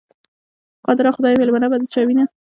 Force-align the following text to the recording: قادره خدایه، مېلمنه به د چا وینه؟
قادره 0.85 1.09
خدایه، 1.15 1.39
مېلمنه 1.41 1.67
به 1.71 1.77
د 1.81 1.83
چا 1.93 2.01
وینه؟ 2.07 2.25